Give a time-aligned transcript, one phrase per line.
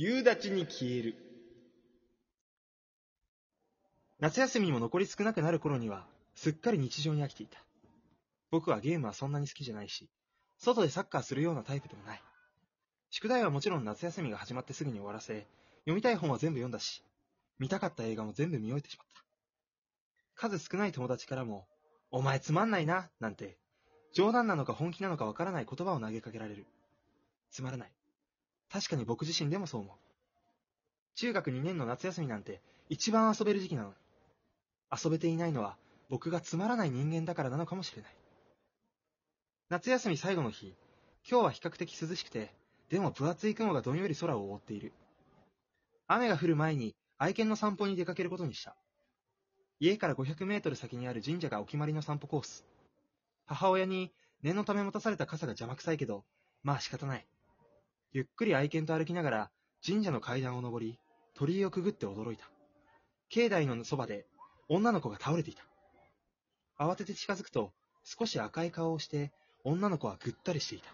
[0.00, 1.16] 夕立に消える。
[4.20, 7.58] 夏休みも残り少なくなる頃には、すっかり日常に飽きていた。
[8.52, 10.08] 僕はゲームはそんなに好きじゃないし、
[10.56, 12.22] 外でサッカーするようなタイプでもない。
[13.10, 15.48] 宿題はもちろん夏休みが始まってすぐに終わらせ、
[15.80, 17.02] 読みたい本は全部読んだし、
[17.58, 19.24] 見たかった映画も全部見終えてしまった。
[20.36, 21.66] 数少ない友達からも、
[22.12, 23.58] お前つまんないな、なんて、
[24.14, 26.68] 冗談なのか本気なのかわからない言葉を投げかけられる。
[27.50, 27.97] つまらない。
[28.70, 29.96] 確かに僕自身でもそう思う。
[31.14, 33.94] 中学2年の夏休みなんて一番遊べる時期なのに。
[34.90, 35.76] 遊べていないのは
[36.08, 38.16] 僕がつまらない人間だからなのかもしれない。
[39.68, 40.74] 夏休み最後の日、
[41.30, 42.54] 今日は比較的涼しくて、
[42.88, 44.92] でも分厚い雲がどんより空を覆っている。
[46.06, 48.76] 雨が降る前に愛犬の散歩に出かけることにした。
[49.78, 52.64] 家から500メートル先にある神社がお決まりの散歩コース。
[53.44, 54.10] 母親に
[54.42, 56.24] 念のため持たされた傘が邪魔くさいけど、
[56.62, 57.26] まあ仕方ない。
[58.12, 59.50] ゆっくり愛犬と歩きながら
[59.86, 60.98] 神社の階段を登り、
[61.34, 62.48] 鳥居をくぐって驚いた。
[63.28, 64.26] 境内のそばで
[64.68, 65.62] 女の子が倒れていた。
[66.78, 67.72] 慌てて近づくと
[68.04, 69.30] 少し赤い顔をして
[69.62, 70.88] 女の子はぐったりしていた。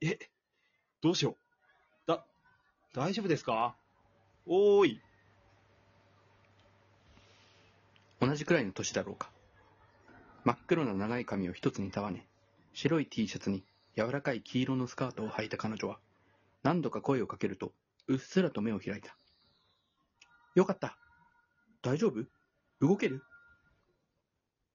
[0.00, 0.18] え、
[1.02, 1.36] どうしよう。
[2.06, 2.24] だ、
[2.94, 3.74] 大丈夫ですか？
[4.46, 5.00] おーい。
[8.20, 9.30] 同じくらいの年だろうか。
[10.44, 12.28] 真っ黒な長い髪を一つに束ね、
[12.72, 13.64] 白い T シャツに
[13.96, 15.98] 柔らかい黄色のスカートを履いた彼女は、
[16.62, 17.72] 何度か声をかけると、
[18.08, 19.16] うっすらと目を開いた。
[20.54, 20.96] よかった。
[21.82, 22.24] 大丈夫？
[22.80, 23.22] 動ける？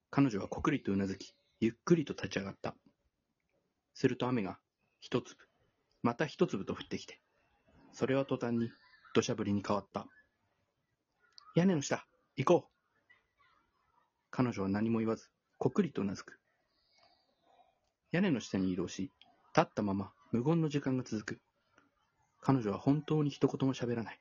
[0.09, 2.75] 彼女はこくりとうなずき、ゆっくりと立ち上がった。
[3.93, 4.59] すると雨が
[4.99, 5.39] 一粒、
[6.03, 7.19] また一粒と降ってきて、
[7.93, 8.69] それは途端に
[9.13, 10.07] 土砂降りに変わった。
[11.55, 12.71] 屋根の下、行こう。
[14.29, 16.37] 彼女は何も言わず、こくりとうなずく。
[18.11, 19.11] 屋根の下に移動し、
[19.55, 21.41] 立ったまま無言の時間が続く。
[22.47, 24.19] 彼女は本当に一言も喋らない。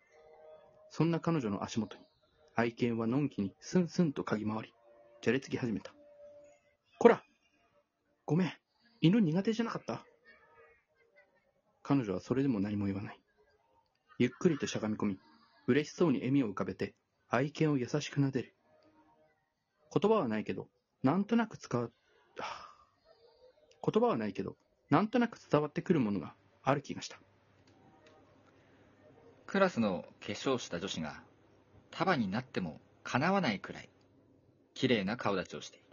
[0.90, 2.02] そんな彼女の足元に、
[2.56, 4.74] 愛犬はのんきにスンスンと嗅ぎ回り、
[5.22, 5.94] じゃれつき始めた。
[6.98, 7.22] こら
[8.24, 8.52] ごめん、
[9.00, 10.04] 犬苦手じゃなかった？
[11.84, 13.20] 彼女はそれでも何も言わない。
[14.18, 15.18] ゆっくりとしゃがみ込み、
[15.68, 16.96] 嬉しそうに笑みを浮かべて、
[17.28, 18.56] 愛犬を優しく撫でる。
[19.94, 20.66] 言葉はないけど、
[21.04, 21.92] なんとなく使う、
[23.88, 24.56] 言葉はないけど、
[24.90, 27.20] なんとなく伝わってくるものがある気がした。
[29.56, 31.22] クラスの化粧した女子が
[31.90, 33.88] 束になっても叶わないくらい
[34.74, 35.86] 綺麗な顔立ちをしている。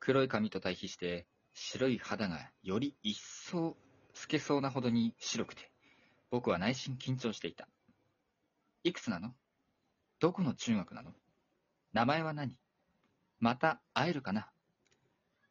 [0.00, 3.76] 黒い髪と対比して白い肌がより一層
[4.14, 5.70] 透けそうなほどに白くて
[6.32, 7.68] 僕は内心緊張していた。
[8.82, 9.30] いくつなの？
[10.18, 11.12] どこの中学なの？
[11.92, 12.58] 名前は何？
[13.38, 14.48] また会えるかな？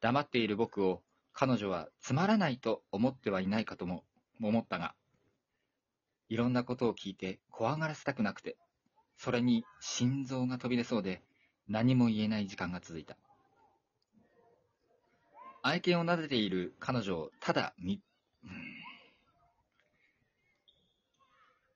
[0.01, 1.01] 黙っている僕を
[1.31, 4.03] 彼女はつまらないと思ってはいないかとも
[4.41, 4.95] 思ったが、
[6.29, 8.57] いろんなことを聞いて怖がらせたくなくて、
[9.17, 11.21] それに心臓が飛び出そうで
[11.67, 13.17] 何も言えない時間が続いた。
[15.63, 18.01] 愛犬を撫でている彼女をただ見、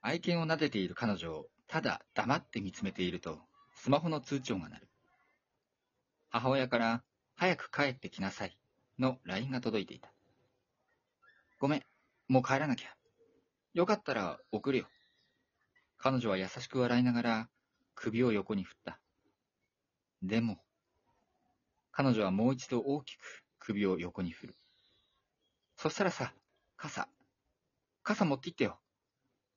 [0.02, 3.40] 愛犬を撫でている彼女をただ黙って見つめていると、
[3.76, 4.88] スマホの通知音が鳴る。
[6.30, 7.04] 母親から、
[7.36, 8.58] 早く帰ってきなさい、
[9.00, 10.12] の LINE が届いていた。
[11.60, 11.84] ごめん、
[12.28, 13.01] もう帰らなきゃ。
[13.74, 14.88] よかったら送るよ。
[15.98, 17.50] 彼女は優しく笑いながら
[17.96, 19.00] 首を横に振った。
[20.22, 20.62] でも、
[21.92, 24.56] 彼女はもう一度大きく首を横に振る。
[25.78, 26.34] そしたらさ、
[26.76, 27.08] 傘、
[28.04, 28.80] 傘持って行ってよ。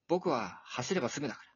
[0.06, 1.48] 僕は走ればすぐだから。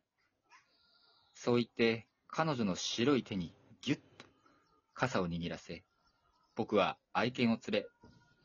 [1.35, 4.27] そう言って、彼女の白い手にぎゅっと
[4.95, 5.85] 傘を握らせ、
[6.57, 7.89] 僕は愛犬を連れ、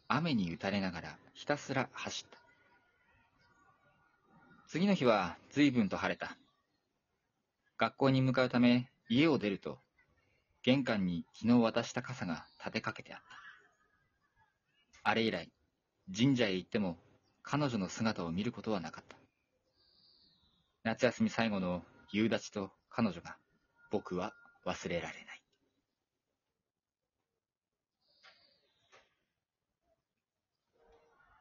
[0.08, 2.43] 雨に打たれながらひたすら走った。
[4.74, 6.36] 次の日は随分と晴れた。
[7.78, 9.78] 学校に向かうため家を出ると、
[10.64, 15.12] 玄関に昨日渡した傘が立てかけてあった。
[15.12, 15.52] あれ以来、
[16.12, 16.98] 神社へ行っても
[17.44, 19.16] 彼女の姿を見ることはなかった。
[20.82, 23.38] 夏休み最後の夕立と彼女が
[23.92, 24.34] 僕は
[24.66, 25.33] 忘れられない。